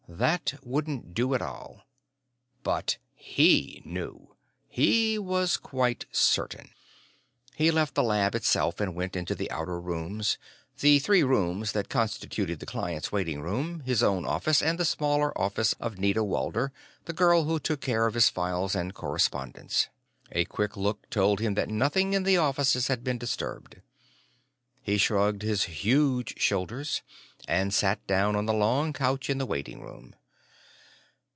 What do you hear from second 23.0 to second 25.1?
been disturbed. He